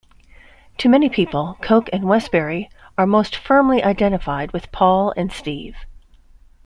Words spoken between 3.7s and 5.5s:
identified with Paul and